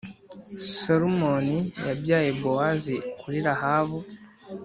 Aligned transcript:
Salumoni 0.81 1.57
yabyaye 1.87 2.29
Bowazi 2.39 2.95
kuri 3.19 3.37
Rahabu, 3.45 3.99